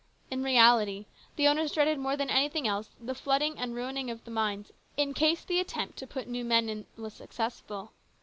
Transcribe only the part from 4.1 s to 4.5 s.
the